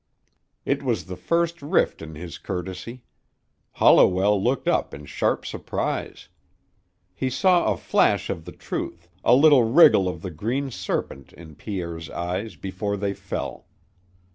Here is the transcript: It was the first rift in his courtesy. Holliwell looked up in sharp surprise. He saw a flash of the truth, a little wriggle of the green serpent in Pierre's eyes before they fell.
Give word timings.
It 0.65 0.81
was 0.81 1.05
the 1.05 1.15
first 1.15 1.61
rift 1.61 2.01
in 2.01 2.15
his 2.15 2.39
courtesy. 2.39 3.03
Holliwell 3.73 4.43
looked 4.43 4.67
up 4.67 4.95
in 4.95 5.05
sharp 5.05 5.45
surprise. 5.45 6.27
He 7.13 7.29
saw 7.29 7.71
a 7.71 7.77
flash 7.77 8.27
of 8.27 8.45
the 8.45 8.51
truth, 8.51 9.09
a 9.23 9.35
little 9.35 9.61
wriggle 9.63 10.09
of 10.09 10.23
the 10.23 10.31
green 10.31 10.71
serpent 10.71 11.33
in 11.33 11.53
Pierre's 11.53 12.09
eyes 12.09 12.55
before 12.55 12.97
they 12.97 13.13
fell. 13.13 13.67